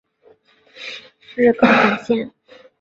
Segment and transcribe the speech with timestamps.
[1.35, 2.31] 日高本线。